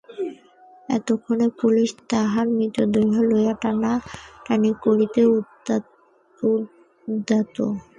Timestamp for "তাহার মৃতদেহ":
2.09-3.11